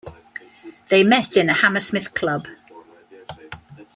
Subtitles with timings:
[0.87, 2.47] They met in a Hammersmith club.